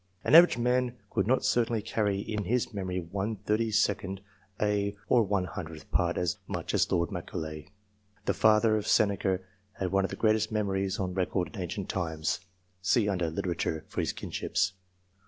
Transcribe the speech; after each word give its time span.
An 0.23 0.33
average 0.33 0.57
man 0.57 0.97
could 1.11 1.27
not 1.27 1.45
certainly 1.45 1.83
carry 1.83 2.21
in 2.21 2.45
his 2.45 2.73
memory 2.73 2.99
one 2.99 3.35
thirty 3.35 3.69
second 3.69 4.19
ay, 4.59 4.95
or 5.09 5.21
one 5.21 5.43
hundredth 5.45 5.91
part 5.91 6.17
as 6.17 6.39
much 6.47 6.73
as 6.73 6.91
Lord 6.91 7.11
Macaulay. 7.11 7.69
The 8.25 8.33
father 8.33 8.77
of 8.77 8.87
Seneca 8.87 9.41
had 9.73 9.91
one 9.91 10.03
of 10.03 10.09
the 10.09 10.15
greatest 10.17 10.51
memories 10.51 10.97
on 10.99 11.13
record 11.13 11.49
in 11.55 11.61
ancient 11.61 11.87
times 11.87 12.39
(see 12.81 13.07
under" 13.07 13.29
LITERATURE" 13.29 13.85
for 13.89 13.99
his 14.01 14.11
kinships). 14.11 14.71